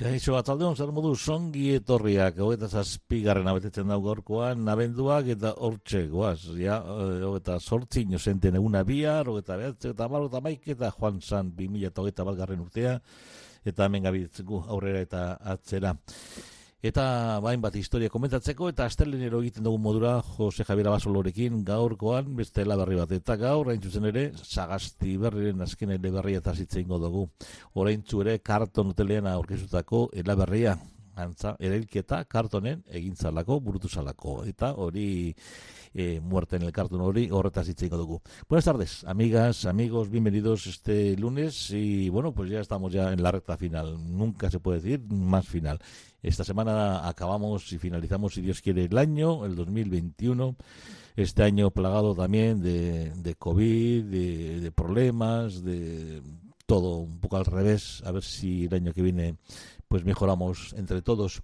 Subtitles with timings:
[0.00, 6.38] Kaixo atzaldeon, zer modu songi etorriak, hogeita zazpigarren abetetzen dago gorkoan, nabenduak eta hortxe, goaz,
[6.56, 11.20] ja, eh, hogeita sortzi inozenten eguna bihar, hogeita behatze, eta mar, eta maik, eta joan
[11.20, 12.94] zan, bi mila eta hogeita bat garren urtea,
[13.60, 15.92] eta hemen gabitzeko aurrera eta atzera.
[16.80, 17.02] Eta
[17.44, 22.96] bain bat historia komentatzeko eta astelenero egiten dugu modura Jose Javier Abasolorekin gaurkoan beste berri
[22.96, 23.12] bat.
[23.12, 27.26] Eta gaur, hain zuzen ere, sagasti berriren azken berria eta zitzen dugu.
[27.74, 30.08] Horain ere, karton hotelean aurkezutako
[30.40, 30.78] berria.
[31.22, 31.56] Antza,
[32.28, 32.84] kartonen.
[34.46, 35.36] Eta hori
[35.92, 38.20] eh, muerte en el cartón hori horretaz dugu.
[38.48, 43.32] Buenas tardes, amigas, amigos, bienvenidos este lunes y bueno, pues ya estamos ya en la
[43.32, 43.98] recta final.
[44.16, 45.78] Nunca se puede decir más final.
[46.22, 50.56] Esta semana acabamos y finalizamos, si Dios quiere, el año, el 2021.
[51.16, 56.22] Este año plagado también de, COVID, de problemas, de
[56.66, 58.00] todo un poco al revés.
[58.06, 59.34] A ver si el año que viene
[59.90, 61.42] pues mejoramos entre todos.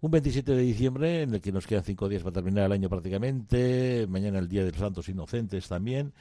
[0.00, 2.88] Un 27 de diciembre en el que nos quedan cinco días para terminar el año
[2.88, 6.14] prácticamente, mañana el Día de los Santos Inocentes también.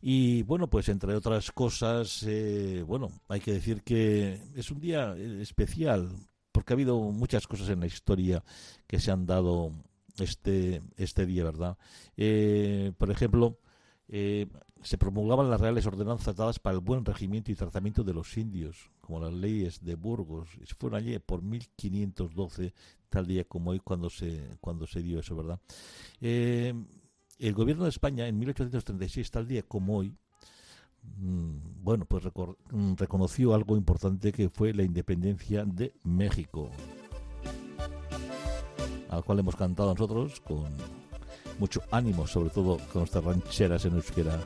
[0.00, 5.16] Y bueno, pues entre otras cosas, eh, bueno, hay que decir que es un día
[5.16, 6.10] especial
[6.52, 8.44] porque ha habido muchas cosas en la historia
[8.86, 9.72] que se han dado
[10.20, 11.76] este, este día, ¿verdad?
[12.16, 13.58] Eh, por ejemplo,
[14.06, 14.46] eh,
[14.86, 18.92] se promulgaban las reales ordenanzas dadas para el buen regimiento y tratamiento de los indios,
[19.00, 20.48] como las leyes de Burgos.
[20.78, 22.72] Fueron allí por 1512,
[23.08, 25.60] tal día como hoy, cuando se, cuando se dio eso, ¿verdad?
[26.20, 26.72] Eh,
[27.40, 30.14] el gobierno de España, en 1836, tal día como hoy,
[31.02, 32.22] mm, bueno, pues
[32.70, 36.70] mm, reconoció algo importante que fue la independencia de México,
[39.08, 40.72] al cual hemos cantado nosotros con
[41.58, 44.38] mucho ánimo, sobre todo con nuestras rancheras en euskera.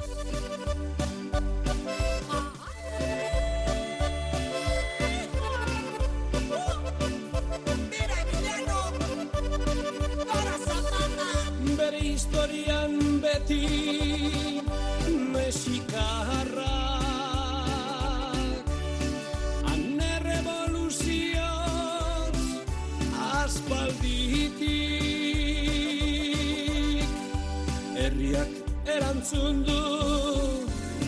[29.31, 29.83] sundu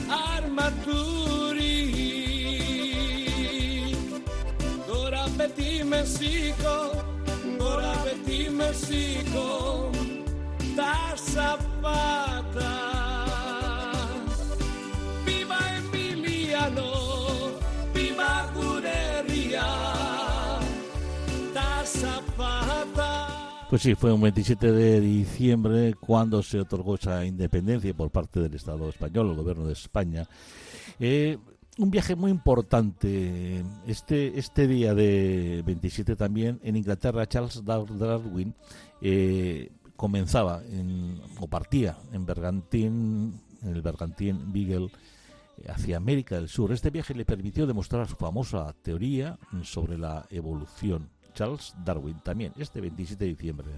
[0.08, 1.78] armaturi
[4.88, 6.76] Gora beti mesiko,
[7.58, 9.46] gora beti mesiko
[10.78, 12.31] Dar sapar
[23.72, 28.52] Pues sí, fue un 27 de diciembre cuando se otorgó esa independencia por parte del
[28.52, 30.28] Estado español, el gobierno de España.
[31.00, 31.38] Eh,
[31.78, 33.64] un viaje muy importante.
[33.86, 38.54] Este, este día de 27 también en Inglaterra, Charles Darwin
[39.00, 44.90] eh, comenzaba en, o partía en Bergantín, en el Bergantín Beagle
[45.66, 46.72] hacia América del Sur.
[46.72, 51.08] Este viaje le permitió demostrar su famosa teoría sobre la evolución.
[51.34, 53.68] Charles Darwin también, este 27 de diciembre.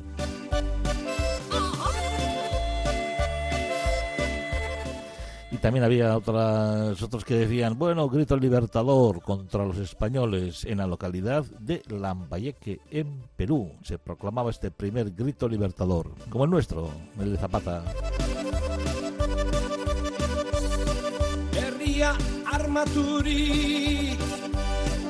[5.54, 10.86] Y también había otras, otros que decían, bueno, grito libertador contra los españoles en la
[10.88, 13.70] localidad de Lambayeque, en Perú.
[13.82, 17.84] Se proclamaba este primer grito libertador, como el nuestro, el de Zapata.
[21.52, 22.16] Herria
[22.50, 24.18] armaturik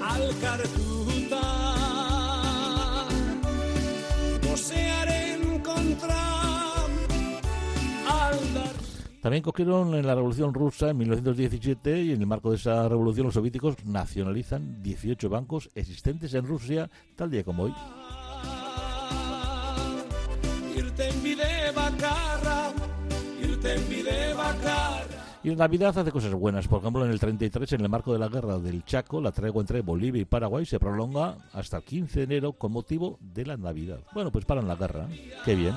[0.03, 1.14] alkartuta
[9.25, 13.25] También cogieron en la Revolución Rusa en 1917 y en el marco de esa revolución
[13.25, 17.73] los soviéticos nacionalizan 18 bancos existentes en Rusia tal día como hoy.
[25.43, 26.69] Y en Navidad hace cosas buenas.
[26.69, 29.63] Por ejemplo, en el 33, en el marco de la guerra del Chaco, la tregua
[29.63, 33.57] entre Bolivia y Paraguay se prolonga hasta el 15 de enero con motivo de la
[33.57, 34.01] Navidad.
[34.13, 35.09] Bueno, pues paran la guerra.
[35.47, 35.75] Qué bien.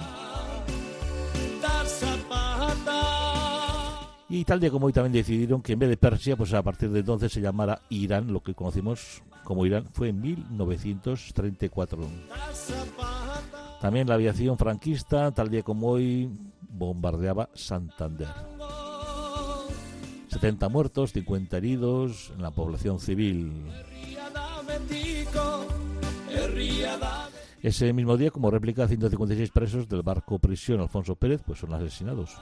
[4.30, 6.90] Y tal día como hoy también decidieron que en vez de Persia, pues a partir
[6.90, 12.02] de entonces se llamara Irán, lo que conocimos como Irán, fue en 1934.
[12.02, 16.30] Da Zapata También la aviación franquista, tal día como hoy,
[16.70, 18.28] bombardeaba Santander.
[20.28, 23.72] 70 muertos, 50 heridos en la población civil.
[27.62, 32.36] Ese mismo día, como réplica, 156 presos del barco prisión Alfonso Pérez pues son asesinados.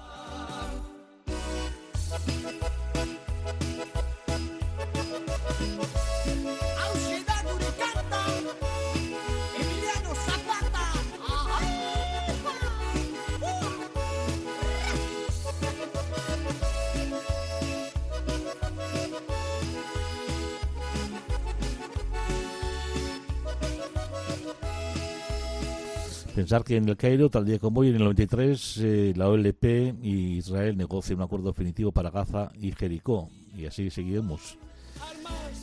[26.45, 29.95] Pensar que en el Cairo, tal día como hoy, en el 93, eh, la OLP
[30.03, 33.31] y Israel negocian un acuerdo definitivo para Gaza y Jericó.
[33.57, 34.55] Y así seguiremos.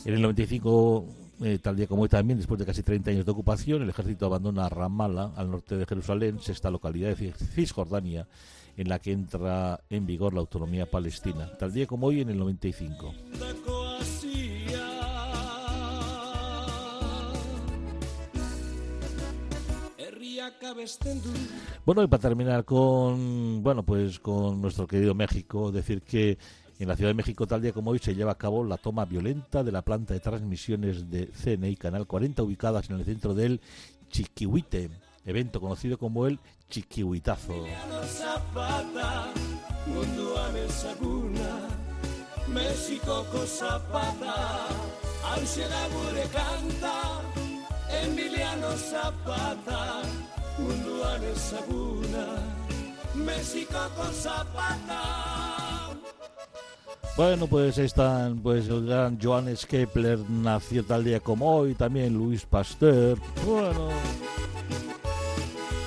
[0.03, 1.05] En el 95,
[1.41, 4.25] eh, tal día como hoy también, después de casi 30 años de ocupación, el ejército
[4.25, 8.27] abandona Ramallah, al norte de Jerusalén, sexta localidad de Cis- Cisjordania,
[8.75, 11.49] en la que entra en vigor la autonomía palestina.
[11.57, 13.13] Tal día como hoy, en el 95.
[21.85, 26.37] Bueno, y para terminar con, bueno, pues con nuestro querido México, decir que
[26.79, 29.05] en la Ciudad de México, tal día como hoy, se lleva a cabo la toma
[29.05, 33.61] violenta de la planta de transmisiones de CNI Canal 40, ubicadas en el centro del
[34.09, 34.89] Chiquihuite,
[35.25, 36.39] evento conocido como el
[36.69, 37.53] Chiquihuitazo.
[47.89, 50.01] Emiliano Zapata
[54.11, 55.89] zapata.
[57.15, 62.43] Bueno, pues están, pues el gran Johannes Kepler nació tal día como hoy, también Luis
[62.45, 63.89] Pasteur, bueno,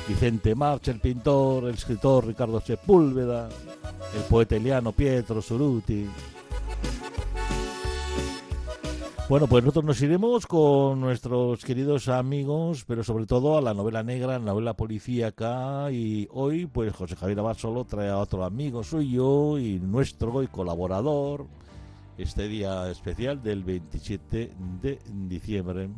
[0.07, 3.49] Vicente March, el pintor, el escritor Ricardo Sepúlveda,
[4.15, 6.07] el poeta eliano Pietro Suruti.
[9.29, 14.05] Bueno, pues nosotros nos iremos con nuestros queridos amigos, pero sobre todo a la novela
[14.05, 19.81] negra, novela policíaca y hoy pues José Javier Abasolo trae a otro amigo suyo y
[19.81, 21.49] nuestro y colaborador
[22.17, 25.89] este día especial del 27 de diciembre.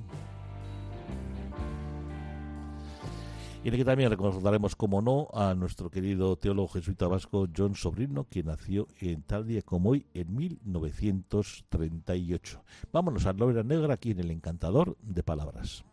[3.65, 7.75] Y en el que también recordaremos, como no, a nuestro querido teólogo jesuita vasco John
[7.75, 12.63] Sobrino, que nació en tal día como hoy, en 1938.
[12.93, 15.85] Vámonos a novela negra aquí en el Encantador de Palabras.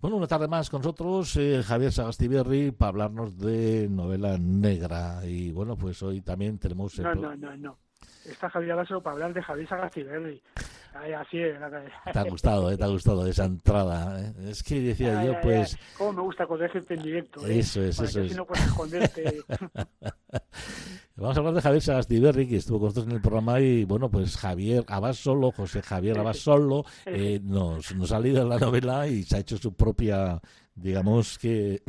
[0.00, 5.26] Bueno, una tarde más con nosotros, eh, Javier Sagastiberri, para hablarnos de novela negra.
[5.26, 6.96] Y bueno, pues hoy también tenemos...
[6.98, 7.78] el No, no, no, no.
[8.24, 10.40] Está Javier Alonso para hablar de Javier Sagastiberri.
[10.94, 11.54] Ay, así es.
[12.12, 14.20] Te ha gustado, eh, te ha gustado esa entrada.
[14.20, 14.32] eh.
[14.50, 15.76] Es que decía Ay, yo, ay, pues...
[15.98, 17.46] Cómo me gusta cuando hay gente en directo.
[17.46, 17.58] ¿eh?
[17.60, 18.30] Eso es, Para eso que es.
[18.32, 19.40] así no puedes esconderte.
[21.16, 24.10] Vamos a hablar de Javier Sagastiberri, que estuvo con nosotros en el programa y, bueno,
[24.10, 29.36] pues Javier Abasolo, José Javier Abasolo, eh, nos, nos ha leído la novela y se
[29.36, 30.40] ha hecho su propia,
[30.74, 31.82] digamos que,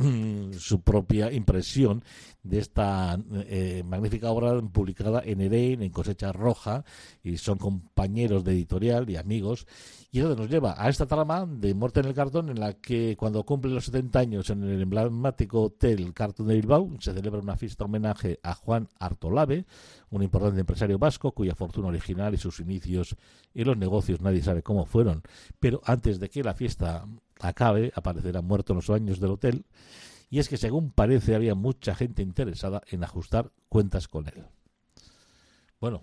[0.58, 2.04] su propia impresión
[2.42, 6.84] de esta eh, magnífica obra publicada en Erein, en Cosecha Roja,
[7.22, 9.66] y son compañeros de editorial y amigos.
[10.10, 13.16] Y eso nos lleva a esta trama de Muerte en el Cartón, en la que
[13.16, 17.56] cuando cumple los 70 años en el emblemático Hotel Cartón de Bilbao, se celebra una
[17.56, 19.64] fiesta homenaje a Juan Artolave,
[20.10, 23.16] un importante empresario vasco cuya fortuna original y sus inicios
[23.54, 25.22] en los negocios nadie sabe cómo fueron.
[25.58, 27.06] Pero antes de que la fiesta
[27.44, 29.64] acabe, aparecerá muerto en los baños del hotel.
[30.30, 34.44] Y es que, según parece, había mucha gente interesada en ajustar cuentas con él.
[35.80, 36.02] Bueno,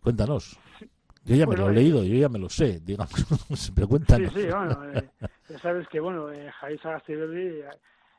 [0.00, 0.58] cuéntanos.
[1.24, 3.14] Yo ya me Bueno, lo he leído, yo ya me lo sé, digamos.
[3.74, 4.32] Pero sí, cuéntanos.
[4.34, 4.84] sí, bueno.
[4.92, 5.10] eh,
[5.48, 7.60] ya sabes que, bueno, eh, Javier Sagastiberri,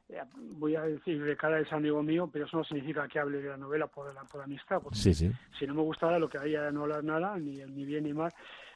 [0.10, 0.22] eh,
[0.58, 3.50] voy a decir de cara es amigo mío, pero eso no significa que hable de
[3.50, 4.80] la novela por, la, por amistad.
[4.82, 5.32] Porque Sí, sí.
[5.60, 8.32] si no me gustara lo que haría no hablar nada, ni, ni bien ni mal.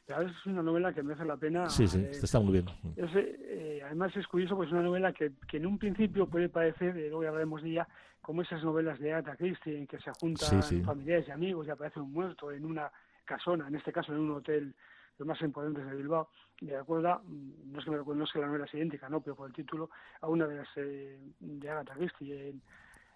[0.06, 1.68] Pero a veces es una novela que merece la pena.
[1.68, 2.66] Sí, sí, eh, está muy bien.
[2.96, 6.48] Es, eh, además es curioso, pues es una novela que, que en un principio puede
[6.48, 7.88] parecer, eh, luego ya hablaremos de ella,
[8.20, 10.82] como esas novelas de Agatha Christie, en que se juntan Sí, sí.
[10.82, 12.90] familiares y amigos y aparece un muerto en una
[13.24, 14.74] casona, en este caso en un hotel
[15.18, 16.28] los más importantes de Bilbao,
[16.62, 19.08] me recuerda, mm, no es que me recuerde, no es que la novela sea idéntica,
[19.08, 19.90] no, pero por el título,
[20.22, 22.62] a una de las eh, de Agatha Christie, en,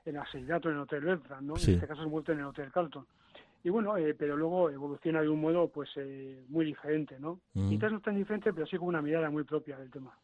[0.05, 1.57] en asesinato en el Hotel Bertrand, ¿no?
[1.57, 1.71] Sí.
[1.71, 3.07] En este caso es muerto en el Hotel Carlton.
[3.65, 7.41] Y bueno, eh, pero luego evoluciona de un modo pues eh, muy diferente, ¿no?
[7.55, 7.71] Mm.
[7.71, 10.17] Quizás no tan diferente, pero sí con una mirada muy propia del tema.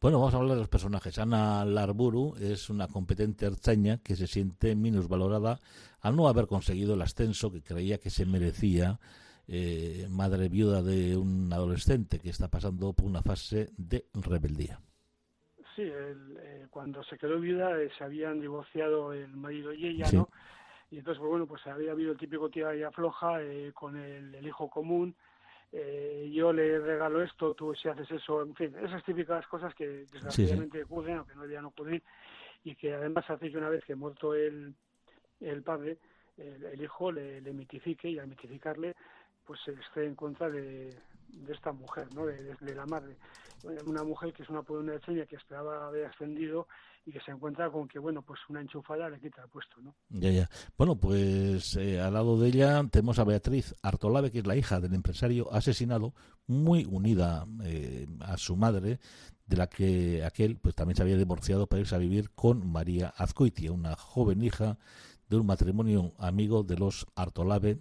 [0.00, 1.16] Bueno, vamos a hablar de los personajes.
[1.20, 5.60] Ana Larburu es una competente ertzaña que se siente minusvalorada
[6.00, 8.98] al no haber conseguido el ascenso que creía que se merecía
[9.46, 14.80] eh, madre viuda de un adolescente que está pasando por una fase de rebeldía.
[15.76, 20.06] Sí, el, eh, cuando se quedó viuda eh, se habían divorciado el marido y ella,
[20.06, 20.16] Sí.
[20.16, 20.28] ¿no?
[20.92, 24.34] Y entonces, pues bueno, pues había habido el típico tira y afloja eh, con el,
[24.34, 25.16] el hijo común,
[25.72, 29.88] eh, yo le regalo esto, tú si haces eso, en fin, esas típicas cosas que
[30.12, 32.02] desgraciadamente ocurren, aunque no deberían ocurrir,
[32.62, 34.74] y que además hace que una vez que muerto el,
[35.40, 35.96] el padre,
[36.36, 38.94] el, el hijo le, le, mitifique y al mitificarle,
[39.46, 40.94] pues esté en contra de,
[41.32, 42.26] de esta mujer, ¿no?
[42.26, 43.16] De, la madre.
[43.86, 46.66] Una mujer que es una puebla que esperaba haber ascendido
[47.04, 49.94] y que se encuentra con que, bueno, pues una enchufada le quita el puesto, ¿no?
[50.08, 50.50] Ya, ya.
[50.76, 54.80] Bueno, pues eh, al lado de ella tenemos a Beatriz Artolave, que es la hija
[54.80, 56.14] del empresario asesinado,
[56.46, 58.98] muy unida eh, a su madre,
[59.46, 63.12] de la que aquel pues también se había divorciado para irse a vivir con María
[63.16, 64.78] Azcoitia, una joven hija
[65.28, 67.78] de un matrimonio amigo de los Artolave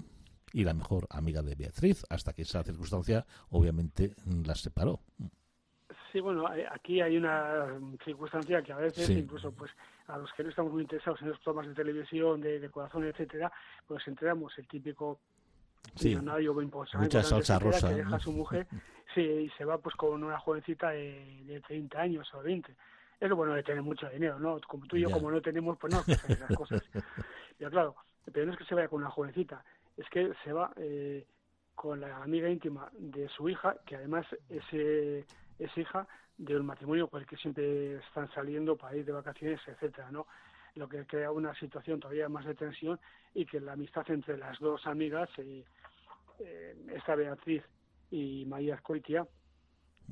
[0.53, 4.13] y la mejor amiga de Beatriz, hasta que esa circunstancia obviamente
[4.45, 4.99] las separó.
[6.11, 9.13] Sí, bueno, aquí hay una circunstancia que a veces, sí.
[9.13, 9.71] incluso pues
[10.07, 13.05] a los que no estamos muy interesados en los programas de televisión, de, de corazón,
[13.05, 13.51] etcétera,
[13.87, 15.19] pues enteramos el típico
[15.95, 16.09] sí.
[16.09, 18.67] millonario mucha salsa rosa que deja a su mujer
[19.15, 22.75] sí, y se va pues con una jovencita de, de 30 años o 20.
[23.19, 24.59] Es lo bueno de tener mucho dinero, ¿no?
[24.67, 25.13] Como tú y yo, ya.
[25.13, 26.81] como no tenemos, pues no, pues esas cosas.
[27.57, 27.95] Pero claro,
[28.33, 29.63] pero no es que se vaya con una jovencita,
[30.01, 31.25] es que se va eh,
[31.75, 35.25] con la amiga íntima de su hija, que además ese
[35.59, 39.59] es hija de un matrimonio con el que siempre están saliendo para ir de vacaciones,
[39.67, 40.27] etcétera, ¿no?
[40.75, 42.99] Lo que crea una situación todavía más de tensión
[43.33, 45.63] y que la amistad entre las dos amigas, eh,
[46.39, 47.63] eh, esta Beatriz
[48.09, 49.27] y María Escoitia,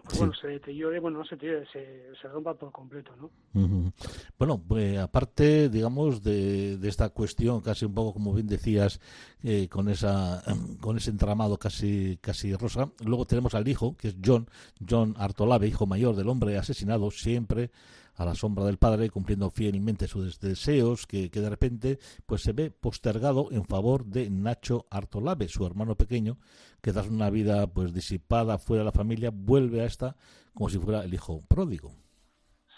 [0.04, 0.20] pues sí.
[0.20, 3.30] bueno, se deteriore, bueno, no se deteriore, se, se rompa por completo, ¿no?
[3.54, 3.94] Uh -huh.
[4.38, 9.00] Bueno, pues aparte, digamos, de, de, esta cuestión, casi un poco, como bien decías,
[9.44, 10.44] eh, con esa
[10.82, 14.48] con ese entramado casi casi rosa, luego tenemos al hijo, que es John,
[14.88, 17.72] John Artolave, hijo mayor del hombre asesinado, siempre
[18.20, 22.52] a la sombra del padre, cumpliendo fielmente sus deseos, que, que, de repente pues se
[22.52, 26.38] ve postergado en favor de Nacho Artolave, su hermano pequeño,
[26.82, 30.18] que tras una vida pues disipada fuera de la familia, vuelve a esta
[30.54, 31.94] como si fuera el hijo pródigo.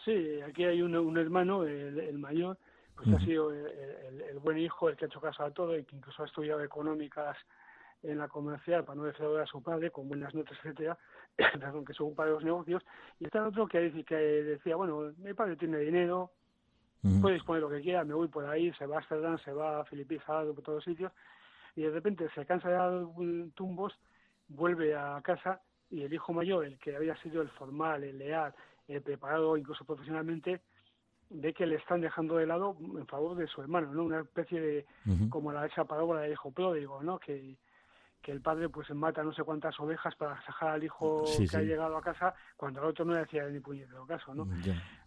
[0.05, 2.59] Sí, aquí hay un, un hermano, el, el, mayor,
[2.95, 3.17] pues uh -huh.
[3.17, 5.83] ha sido el, el, el, buen hijo, el que ha hecho caso a todo y
[5.85, 7.35] que incluso ha estudiado económicas
[8.03, 10.97] en la comercial para no defraudar a su padre con buenas notas, etcétera,
[11.37, 12.83] perdón, que son para los negocios,
[13.19, 16.31] y está el otro que, que decía, bueno, mi padre tiene dinero,
[17.19, 19.81] puede disponer lo que quiera, me voy por ahí, se va a Amsterdam, se va
[19.81, 21.11] a Filipinas, por todos sitios,
[21.75, 23.05] y de repente se cansa de dar
[23.55, 23.97] tumbos,
[24.47, 28.53] vuelve a casa y el hijo mayor, el que había sido el formal, el leal,
[28.87, 30.61] el preparado incluso profesionalmente,
[31.29, 34.03] ve que le están dejando de lado en favor de su hermano, ¿no?
[34.03, 35.29] Una especie de, uh -huh.
[35.29, 37.19] como la, esa parábola del hijo pródigo, ¿no?
[37.19, 37.55] Que,
[38.21, 41.47] que el padre pues mata no sé cuántas ovejas para sacar al hijo sí, que
[41.47, 41.55] sí.
[41.57, 44.47] ha llegado a casa cuando el otro no le hacía ni puñetero caso, ¿no?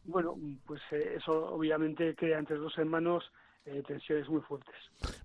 [0.05, 3.25] Bueno, pues eh, eso obviamente crea entre los hermanos
[3.67, 4.75] eh, tensiones muy fuertes.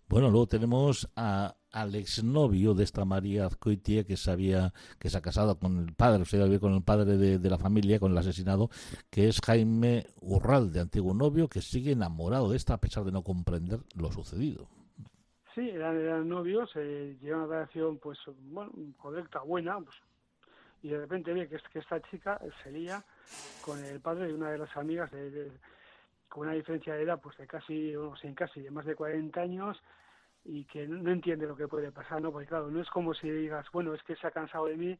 [0.08, 5.17] Bueno, luego tenemos a, al exnovio de esta María Azcoitia que se había, que se
[5.17, 8.13] ha casado con el padre, o sea, con el padre de, de, la familia, con
[8.13, 8.69] el asesinado,
[9.10, 13.24] que es Jaime Urralde, antiguo novio, que sigue enamorado de esta a pesar de no
[13.24, 14.69] comprender lo sucedido.
[15.60, 19.98] Sí, eran, eran novios, eh, llevan una relación pues bueno, correcta, buena, pues,
[20.82, 23.04] y de repente ve que, que esta chica se lía
[23.62, 25.51] con el padre de una de las amigas de
[26.30, 29.42] con una diferencia de edad pues de casi, no sé, casi de más de 40
[29.42, 29.78] años
[30.46, 32.32] y que no entiende lo que puede pasar, ¿no?
[32.32, 34.98] Porque claro, no es como si digas, bueno, es que se ha cansado de mí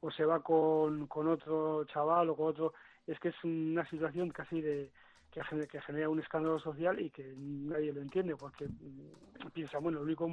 [0.00, 2.74] o se va con, con otro chaval o con otro,
[3.06, 4.90] es que es una situación casi de
[5.32, 9.78] que genera, que genera un escándalo social y que nadie lo entiende porque mm, piensa,
[9.78, 10.30] bueno, el único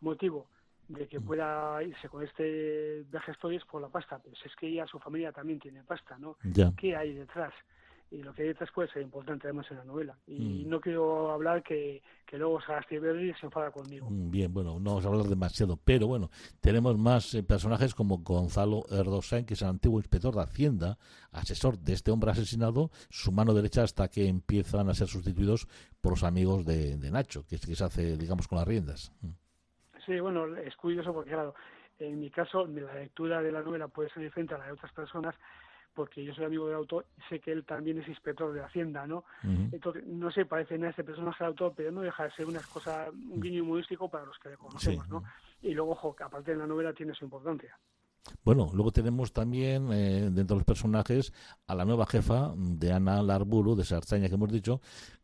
[0.00, 0.46] motivo
[0.88, 4.86] de que pueda irse con este viaje es por la pasta, pues es que ella,
[4.86, 6.36] su familia también tiene pasta, ¿no?
[6.44, 6.72] Ya.
[6.76, 7.52] ¿Qué hay detrás?
[8.10, 10.16] Y lo que hay detrás puede ser importante además en la novela.
[10.26, 10.68] Y mm.
[10.68, 12.60] no quiero hablar que, que luego
[12.90, 14.08] Verdi se enfada conmigo.
[14.08, 18.18] Mm, bien, bueno, no vamos a hablar demasiado, pero bueno, tenemos más eh, personajes como
[18.18, 20.98] Gonzalo Erdosain, que es el antiguo inspector de Hacienda,
[21.32, 25.66] asesor de este hombre asesinado, su mano derecha hasta que empiezan a ser sustituidos
[26.00, 29.12] por los amigos de, de Nacho, que, que se hace, digamos, con las riendas.
[29.22, 29.30] Mm.
[30.04, 31.54] Sí, bueno, es curioso porque, claro,
[31.98, 34.92] en mi caso, la lectura de la novela puede ser diferente a la de otras
[34.92, 35.34] personas,
[35.96, 39.06] porque yo soy amigo del autor y sé que él también es inspector de Hacienda,
[39.06, 39.24] ¿no?
[39.42, 39.68] Uh -huh.
[39.72, 42.60] Entonces, no sé, parece nada este personaje del autor, pero no deja de ser una
[42.60, 45.10] cosa, un guiño humorístico para los que le conocemos, sí.
[45.10, 45.24] ¿no?
[45.62, 47.76] Y luego, ojo, que aparte de la novela tiene su importancia.
[48.44, 51.32] Bueno, luego tenemos también eh, dentro de los personajes
[51.66, 54.80] a la nueva jefa de Ana Larburu, de Sarzaña que hemos dicho,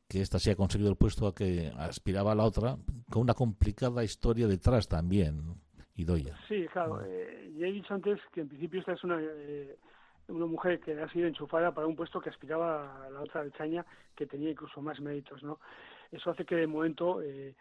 [0.09, 2.77] que esta sí ha conseguido el puesto a que aspiraba a la otra,
[3.11, 5.61] con una complicada historia detrás también,
[5.97, 6.37] Idoya.
[6.49, 7.03] Sí, claro.
[7.05, 9.19] Eh, ya he dicho antes que en principio esta es una...
[9.21, 9.77] Eh,
[10.33, 13.85] una mujer que ha sido enchufada para un puesto que aspiraba a la otra Chaña,
[14.15, 15.61] que tenía incluso más méritos, ¿no?
[16.11, 17.55] Eso hace que de momento eh,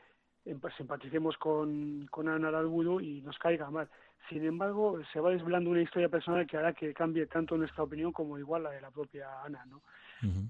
[0.78, 3.90] simpaticemos con, con Ana Aralgudo y nos caiga mal.
[4.30, 8.12] Sin embargo, se va desvelando una historia personal que hará que cambie tanto nuestra opinión
[8.12, 9.82] como igual la de la propia Ana, ¿no?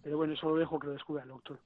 [0.04, 1.58] Pero bueno, eso lo dejo que lo descubra el doctor.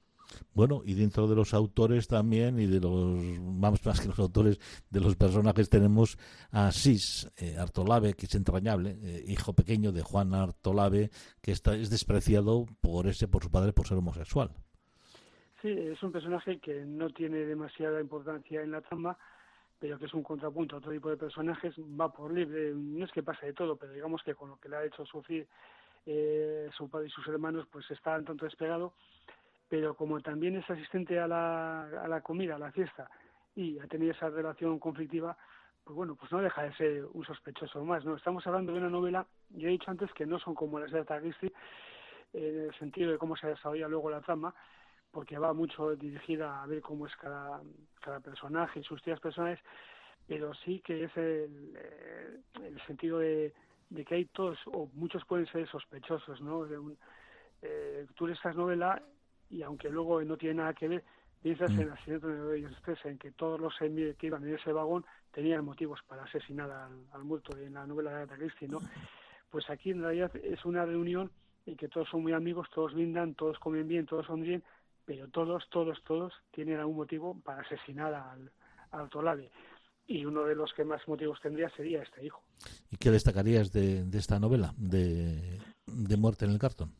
[0.54, 4.58] Bueno, y dentro de los autores también, y de los, vamos más que los autores,
[4.90, 6.18] de los personajes tenemos
[6.50, 11.74] a Sis eh, Artolave, que es entrañable, eh, hijo pequeño de Juan Artolave, que está,
[11.74, 14.50] es despreciado por ese, por su padre, por ser homosexual.
[15.62, 19.16] Sí, es un personaje que no tiene demasiada importancia en la trama,
[19.78, 23.12] pero que es un contrapunto a otro tipo de personajes, va por libre, no es
[23.12, 25.46] que pase de todo, pero digamos que con lo que le ha hecho sufrir
[26.06, 28.92] eh, su padre y sus hermanos, pues está tanto despegado,
[29.68, 33.10] pero como también es asistente a la, a la comida, a la fiesta,
[33.54, 35.36] y ha tenido esa relación conflictiva,
[35.82, 38.16] pues bueno, pues no deja de ser un sospechoso más, ¿no?
[38.16, 41.00] Estamos hablando de una novela, yo he dicho antes que no son como las de
[41.00, 41.20] Agatha
[42.32, 44.54] en el sentido de cómo se desarrolla luego la trama,
[45.10, 47.62] porque va mucho dirigida a ver cómo es cada,
[48.00, 49.58] cada personaje y sus tías personales,
[50.26, 53.54] pero sí que es el, eh, el sentido de,
[53.90, 56.64] de, que hay todos, o muchos pueden ser sospechosos, ¿no?
[56.64, 56.98] De un,
[57.62, 59.00] eh, tú lees esta novela
[59.50, 61.04] y aunque luego no tiene nada que ver,
[61.42, 61.74] piensas mm.
[61.74, 65.04] en el accidente de ellos tres, en que todos los que iban en ese vagón
[65.32, 68.80] tenían motivos para asesinar al, al muerto en la novela de Agatha Christie, ¿no?
[69.50, 71.30] Pues aquí en realidad es una reunión
[71.66, 74.62] en que todos son muy amigos, todos brindan, todos comen bien, todos son bien,
[75.04, 78.50] pero todos, todos, todos tienen algún motivo para asesinar al,
[78.90, 79.50] al Tolave.
[80.06, 82.42] Y uno de los que más motivos tendría sería este hijo.
[82.90, 86.92] ¿Y qué destacarías de, de esta novela, de, de, Muerte en el Cartón?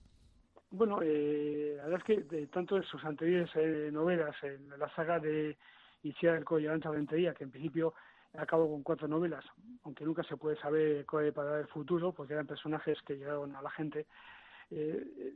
[0.76, 4.94] Bueno, eh, la verdad es que de, tanto en sus anteriores eh, novelas, en la
[4.94, 5.56] saga de
[6.02, 7.94] Iciar el Collo de Rentería, que en principio
[8.36, 9.42] acabó con cuatro novelas,
[9.84, 13.62] aunque nunca se puede saber cuál para el futuro, porque eran personajes que llegaron a
[13.62, 14.04] la gente,
[14.70, 15.32] eh,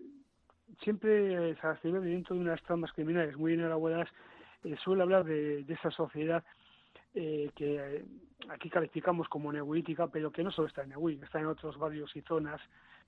[0.83, 6.45] siempre Sagastiberri, dentro de unas tramas criminales muy eh, suele hablar de, de esa sociedad
[7.13, 8.05] eh, que eh,
[8.51, 12.15] aquí calificamos como neolítica, pero que no solo está en Nehuí, está en otros barrios
[12.15, 12.61] y zonas,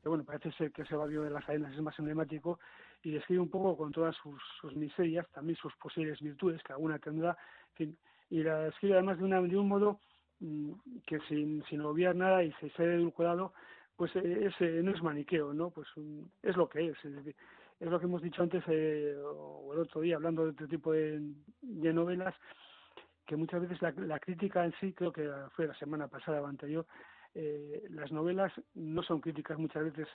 [0.03, 2.59] que bueno, parece ser que ese barrio de las arenas es más emblemático,
[3.03, 6.99] y describe un poco con todas sus, sus miserias, también sus posibles virtudes, que alguna
[6.99, 7.37] tendrá,
[7.79, 10.01] y la describe además de, una, de un modo
[10.41, 10.73] mmm,
[11.07, 13.53] que sin, sin obviar nada y sin ser edulcorado,
[13.97, 15.71] pues eh, ese no es maniqueo, ¿no?
[15.71, 17.35] Pues um, es lo que es, es
[17.83, 20.93] es lo que hemos dicho antes eh, o el otro día hablando de este tipo
[20.93, 21.21] de,
[21.63, 22.33] de novelas
[23.27, 26.47] que muchas veces la, la, crítica en sí creo que fue la semana pasada o
[26.47, 26.87] anterior
[27.35, 30.09] eh, las novelas no son críticas muchas veces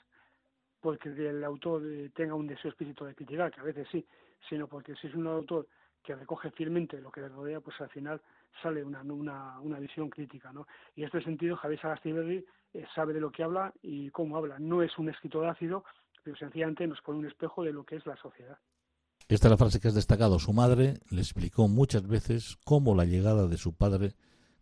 [0.80, 4.06] porque el autor eh, tenga un deseo espíritu de criticar que a veces sí
[4.48, 5.66] sino porque si es un autor
[6.02, 8.20] que recoge fielmente lo que le rodea pues al final
[8.62, 10.66] sale una, una, una visión crítica ¿no?
[10.94, 14.58] y en este sentido Javier Sagastiberri eh, sabe de lo que habla y cómo habla
[14.58, 15.84] no es un escritor ácido
[16.22, 18.58] pero sencillamente nos pone un espejo de lo que es la sociedad.
[19.28, 20.38] Esta es la frase que has destacado.
[20.38, 24.12] Su madre le explicó muchas veces cómo la llegada de su padre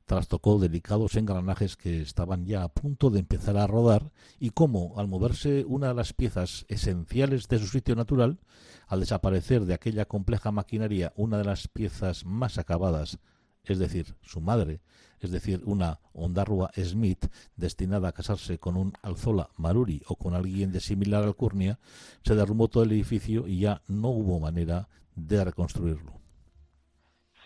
[0.07, 5.09] trastocó delicados engranajes que estaban ya a punto de empezar a rodar y cómo, al
[5.09, 8.39] moverse una de las piezas esenciales de su sitio natural,
[8.87, 13.19] al desaparecer de aquella compleja maquinaria una de las piezas más acabadas,
[13.65, 14.81] es decir, su madre,
[15.19, 20.71] es decir, una Ondarrua Smith destinada a casarse con un Alzola Maruri o con alguien
[20.71, 21.81] de similar alcurnia,
[22.23, 26.26] se derrumbó todo el edificio y ya no hubo manera de reconstruirlo.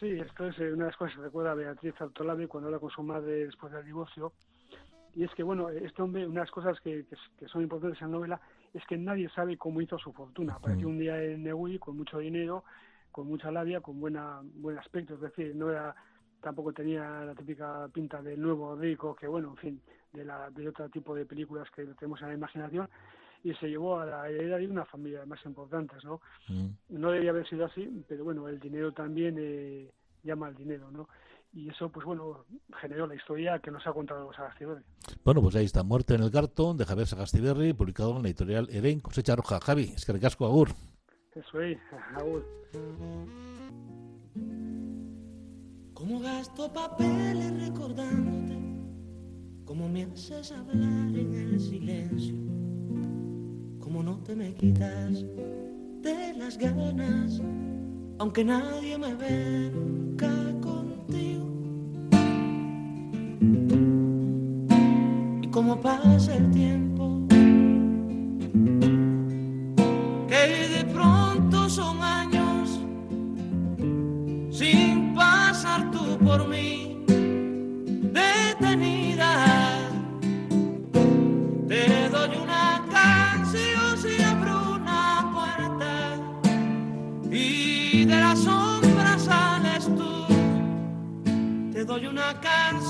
[0.00, 2.88] Sí, esto es una de las cosas que recuerda a Beatriz Altolavi cuando habla con
[2.88, 4.32] su madre después del divorcio.
[5.14, 8.00] Y es que, bueno, este hombre, una de las cosas que, que, que son importantes
[8.00, 8.40] en la novela
[8.72, 10.54] es que nadie sabe cómo hizo su fortuna.
[10.54, 12.64] Apareció un día en Negui con mucho dinero,
[13.12, 15.94] con mucha labia, con buena buen aspecto, es decir, no era
[16.40, 19.82] tampoco tenía la típica pinta del nuevo rico, que bueno, en fin,
[20.14, 22.88] de, la, de otro tipo de películas que tenemos en la imaginación,
[23.42, 26.20] y se llevó a la heredera de una familia más importantes, ¿no?
[26.48, 26.68] Mm.
[26.90, 29.90] No debía haber sido así, pero bueno, el dinero también eh,
[30.22, 31.08] llama al dinero, ¿no?
[31.52, 32.44] Y eso, pues bueno,
[32.80, 34.84] generó la historia que nos ha contado Sagastiberri.
[35.24, 38.68] Bueno, pues ahí está, Muerte en el cartón de Javier Sagastiberri, publicado en la editorial
[38.70, 39.58] Eren, Cosecha Roja.
[39.60, 40.68] Javi, es que recasco, Agur.
[41.34, 41.78] Eso es,
[42.16, 42.44] Agur.
[45.94, 48.58] Cómo gasto papeles recordándote,
[49.66, 52.34] cómo me haces hablar en el silencio,
[53.90, 55.24] cómo no te me quitas
[56.00, 57.42] de las ganas,
[58.20, 61.48] aunque nadie me ve nunca contigo.
[65.42, 67.26] Y cómo pasa el tiempo,
[92.34, 92.89] canción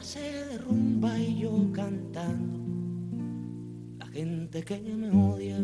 [0.00, 2.58] Se derrumba y yo cantando.
[3.98, 5.58] La gente que me odia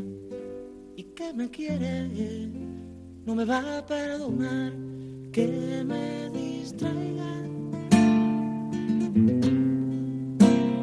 [0.95, 2.51] y que me quiere
[3.25, 4.73] no me va a perdonar
[5.33, 7.33] que me distraiga.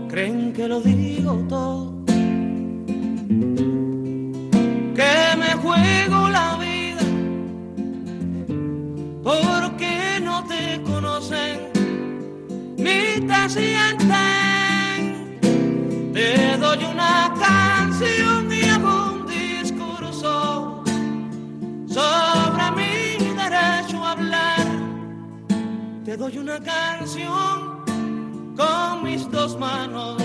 [0.10, 1.93] Creen que lo digo todo,
[13.50, 15.40] sienten.
[16.14, 20.84] Te doy una canción y hago un discurso
[21.88, 24.66] sobre mi derecho a hablar.
[26.06, 27.84] Te doy una canción
[28.56, 30.22] con mis dos manos,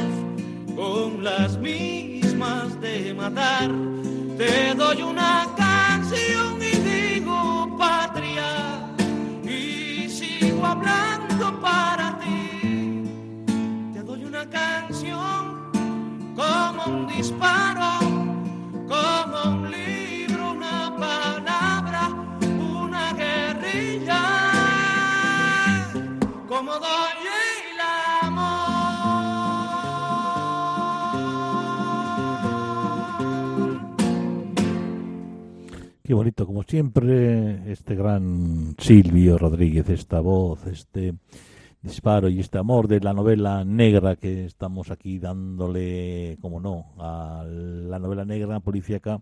[0.77, 3.71] con las mismas de matar.
[4.37, 6.58] Te doy una canción
[36.09, 41.13] Qué bonito, como siempre, este gran Silvio Rodríguez, esta voz, este
[41.83, 47.45] disparo y este amor de la novela negra que estamos aquí dándole, como no, a
[47.47, 49.21] la novela negra policíaca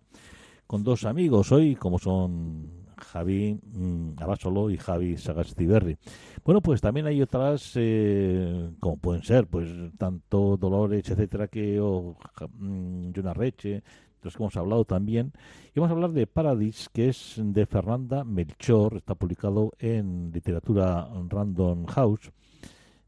[0.68, 5.96] con dos amigos hoy, como son Javi mm, Abasolo y Javi Sagastiberri.
[6.44, 9.68] Bueno, pues también hay otras, eh, como pueden ser, pues
[9.98, 12.16] tanto Dolores, etcétera, que o
[12.60, 13.82] mm, Jonah Reche,
[14.26, 15.32] los que hemos hablado también.
[15.74, 21.08] Y vamos a hablar de Paradis, que es de Fernanda Melchor, está publicado en literatura
[21.28, 22.30] Random House.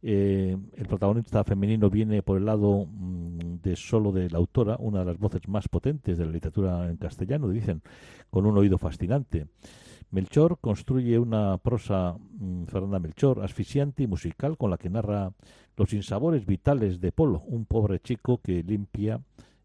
[0.00, 5.00] Eh, el protagonista femenino viene por el lado mm, de solo de la autora, una
[5.00, 7.83] de las voces más potentes de la literatura en castellano, dicen,
[8.31, 9.46] con un oído fascinante.
[10.11, 15.33] Melchor construye una prosa, mm, Fernanda Melchor, asfixiante y musical con la que narra
[15.76, 19.20] los insabores vitales de Polo, un pobre chico que limpia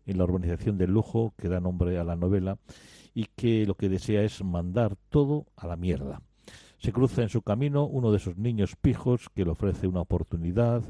[0.05, 2.57] en la urbanización del lujo que da nombre a la novela
[3.13, 6.21] y que lo que desea es mandar todo a la mierda.
[6.77, 10.83] Se cruza en su camino uno de esos niños pijos que le ofrece una oportunidad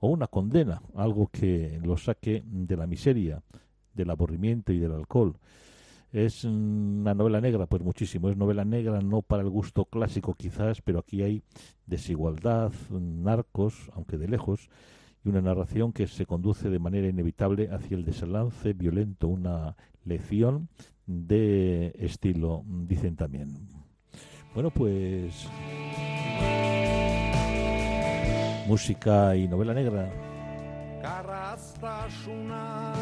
[0.00, 3.42] o una condena, algo que lo saque de la miseria,
[3.92, 5.36] del aburrimiento y del alcohol.
[6.12, 8.30] Es una novela negra, pues muchísimo.
[8.30, 11.42] Es novela negra no para el gusto clásico quizás, pero aquí hay
[11.86, 14.70] desigualdad, narcos, aunque de lejos,
[15.24, 20.68] y una narración que se conduce de manera inevitable hacia el desenlace violento, una lección
[21.06, 23.68] de estilo, dicen también.
[24.54, 25.48] Bueno, pues
[28.66, 30.10] música y novela negra.
[31.02, 32.92] Garraztasuna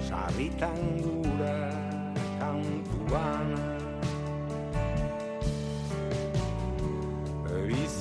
[0.00, 1.70] Sarritan gure
[2.38, 3.73] kantuan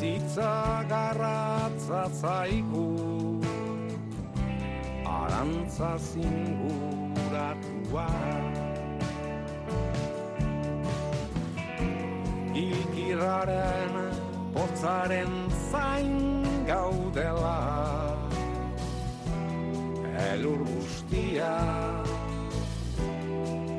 [0.04, 3.40] Bizitza garratza zaigu.
[5.08, 7.54] Arantza zinguratua.
[12.54, 13.96] Ilkiraren
[14.54, 15.34] potzaren
[15.72, 17.60] zain gaudela.
[20.28, 21.56] Elur guztia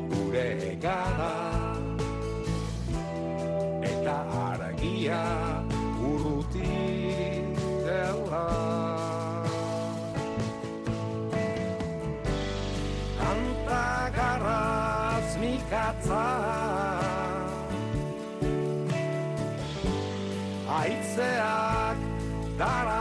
[0.09, 1.54] gure egara
[22.65, 22.94] Not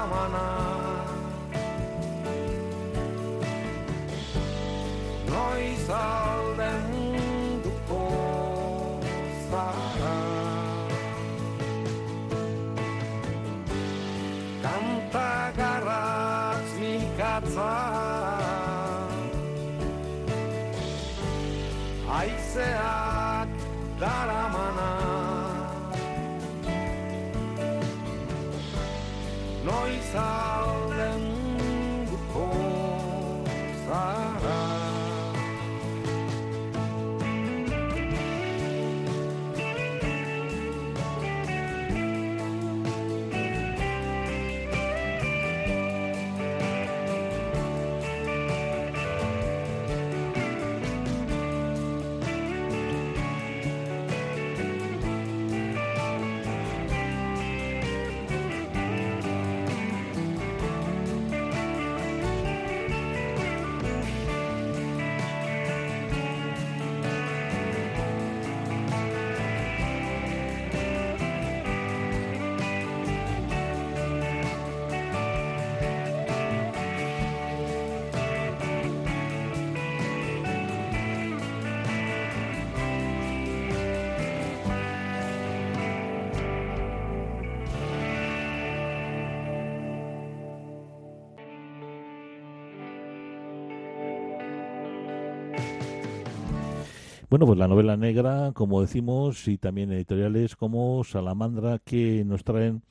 [97.33, 102.83] Bueno, pues la novela negra, como decimos, y también editoriales como Salamandra, que nos traen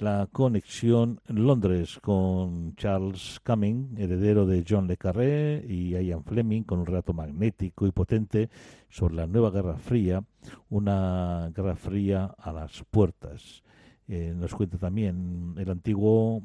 [0.00, 6.80] la conexión Londres con Charles Cumming, heredero de John Le Carré, y Ian Fleming, con
[6.80, 8.50] un relato magnético y potente
[8.88, 10.24] sobre la nueva Guerra Fría,
[10.70, 13.62] una Guerra Fría a las puertas.
[14.08, 16.42] Eh, nos cuenta también el antiguo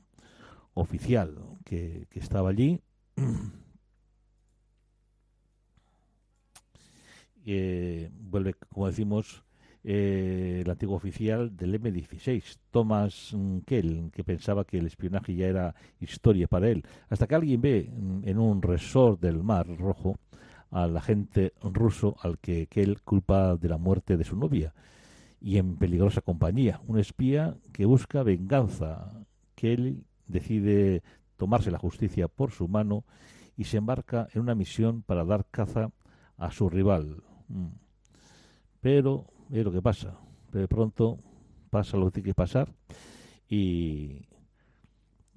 [0.75, 1.33] oficial
[1.65, 2.79] que, que estaba allí.
[7.45, 9.43] eh, vuelve, como decimos,
[9.83, 15.75] eh, el antiguo oficial del M16, Thomas Kell, que pensaba que el espionaje ya era
[15.99, 20.17] historia para él, hasta que alguien ve mm, en un resort del Mar Rojo
[20.71, 24.73] al agente ruso al que Kell culpa de la muerte de su novia
[25.41, 29.11] y en peligrosa compañía, un espía que busca venganza.
[29.55, 31.01] Kell decide
[31.37, 33.05] tomarse la justicia por su mano
[33.55, 35.91] y se embarca en una misión para dar caza
[36.37, 37.23] a su rival.
[37.49, 37.67] Mm.
[38.81, 40.17] Pero es lo que pasa.
[40.51, 41.19] De pronto
[41.69, 42.73] pasa lo que tiene que pasar
[43.47, 44.25] y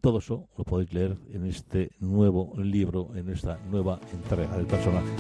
[0.00, 5.12] todo eso lo podéis leer en este nuevo libro, en esta nueva entrega del personaje.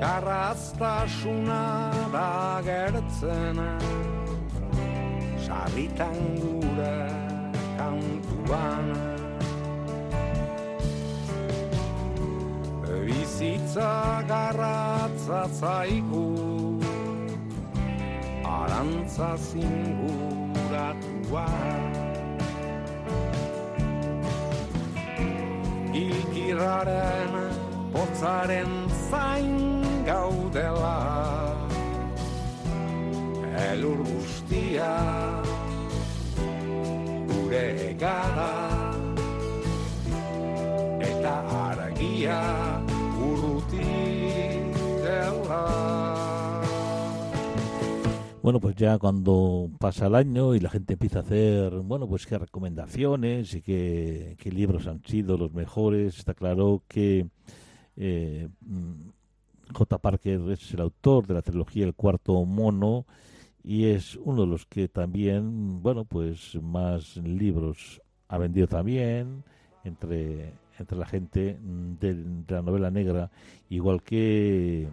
[0.00, 3.78] Garraztasuna da gertzena
[5.38, 7.31] Sarritan gure
[8.42, 8.86] kantuan
[13.06, 16.80] Bizitza garratza zaigu
[18.44, 20.66] Arantza zinguratua.
[25.92, 27.34] Ilkiraren
[27.92, 28.72] potzaren
[29.10, 30.98] zain gaudela
[33.70, 35.41] Elur guztia
[37.52, 38.50] gure egada
[41.00, 41.34] Eta
[43.20, 43.88] urruti
[45.02, 46.62] dela
[48.42, 52.26] Bueno, pues ya cuando pasa el año y la gente empieza a hacer, bueno, pues
[52.26, 57.28] qué recomendaciones y qué, qué libros han sido los mejores, está claro que
[57.96, 59.98] eh, mm, J.
[59.98, 63.06] Parker es el autor de la trilogía El Cuarto Mono
[63.64, 69.44] y es uno de los que también, bueno, pues más libros ha vendido también
[69.84, 73.30] entre, entre la gente de, la novela negra,
[73.68, 74.88] igual que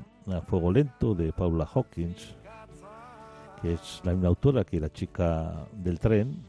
[0.47, 2.35] Fuego Lento de Paula Hawkins,
[3.61, 6.43] que es la misma autora que la chica del tren,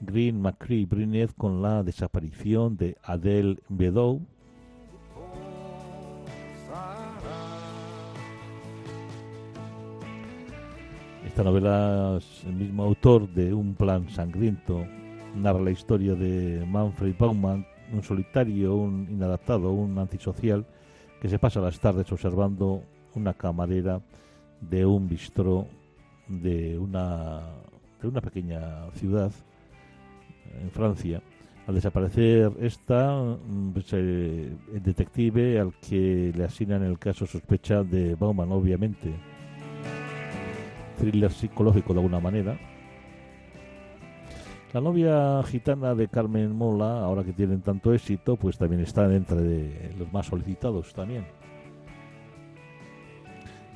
[0.00, 4.20] Green McCree Brineth con la desaparición de Adele Bedow,
[11.34, 14.86] Esta novela es el mismo autor de Un plan sangriento.
[15.34, 20.64] Narra la historia de Manfred Baumann, un solitario, un inadaptado, un antisocial,
[21.20, 22.84] que se pasa las tardes observando
[23.16, 24.00] una camarera
[24.60, 25.66] de un bistró
[26.28, 27.40] de una,
[28.00, 29.32] de una pequeña ciudad
[30.62, 31.20] en Francia.
[31.66, 38.14] Al desaparecer esta, mm, eh, el detective al que le asignan el caso sospecha de
[38.14, 39.33] Bauman, obviamente.
[40.98, 42.58] Thriller psicológico de alguna manera.
[44.72, 49.94] La novia gitana de Carmen Mola, ahora que tienen tanto éxito, pues también está entre
[49.96, 51.24] los más solicitados también.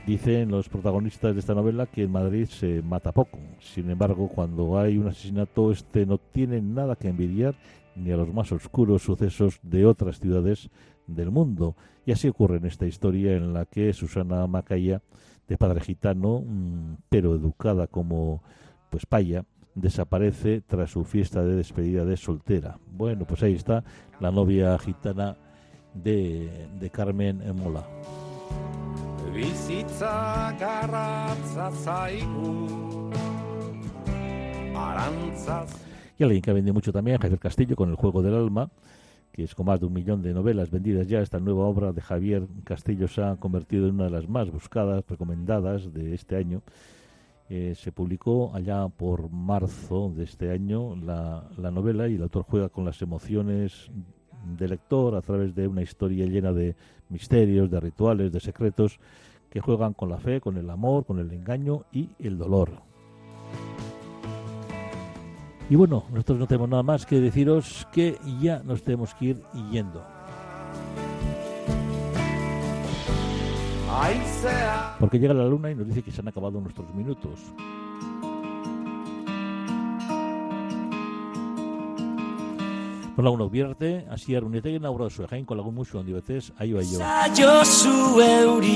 [0.08, 3.38] Dicen los protagonistas de esta novela que en Madrid se mata poco.
[3.60, 7.54] Sin embargo, cuando hay un asesinato, este no tiene nada que envidiar
[7.94, 10.70] ni a los más oscuros sucesos de otras ciudades
[11.06, 11.76] del mundo.
[12.06, 15.02] Y así ocurre en esta historia en la que Susana Macaya,
[15.48, 18.42] de padre gitano, mm, pero educada como
[18.90, 22.78] pues paya, desaparece tras su fiesta de despedida de soltera.
[22.92, 23.84] Bueno, pues ahí está
[24.20, 25.36] la novia gitana
[25.94, 27.84] de, de Carmen Mola.
[29.32, 33.10] Bizitza garratza zaigu
[34.74, 35.70] Arantzaz
[36.18, 38.70] Y alguien que ha vendido mucho también, Javier Castillo, con El Juego del Alma,
[39.38, 41.20] que es con más de un millón de novelas vendidas ya.
[41.20, 45.04] Esta nueva obra de Javier Castillo se ha convertido en una de las más buscadas,
[45.08, 46.60] recomendadas de este año.
[47.48, 52.46] Eh, se publicó allá por marzo de este año la, la novela y el autor
[52.48, 53.92] juega con las emociones
[54.58, 56.74] del lector a través de una historia llena de
[57.08, 58.98] misterios, de rituales, de secretos
[59.50, 62.87] que juegan con la fe, con el amor, con el engaño y el dolor.
[65.70, 69.42] Y bueno, nosotros no tenemos nada más que deciros que ya nos tenemos que ir
[69.70, 70.02] yendo.
[74.98, 77.38] Porque llega la luna y nos dice que se han acabado nuestros minutos.
[83.18, 86.98] Nola unok bihar arte, hasier unetegin aurra zuen jainko lagun musu handi batez, aio aio.
[87.00, 88.66] Saio zu euri